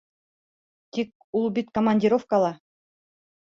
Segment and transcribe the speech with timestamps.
[0.97, 2.51] Тик ул бит командировкала.